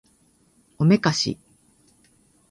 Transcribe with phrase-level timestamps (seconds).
[0.79, 1.37] おめかし